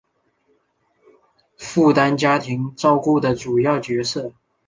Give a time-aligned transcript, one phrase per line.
[1.57, 4.33] 负担家庭照顾的主要角色